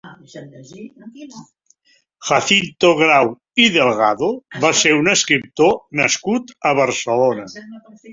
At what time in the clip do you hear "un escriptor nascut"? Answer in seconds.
5.01-6.51